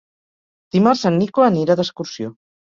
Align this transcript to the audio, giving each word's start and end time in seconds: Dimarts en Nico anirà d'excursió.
Dimarts 0.77 1.05
en 1.11 1.21
Nico 1.25 1.47
anirà 1.51 1.79
d'excursió. 1.83 2.37